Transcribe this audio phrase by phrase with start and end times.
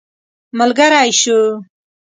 [0.57, 1.37] ملګری سو.